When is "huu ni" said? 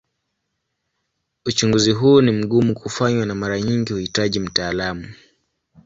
1.91-2.31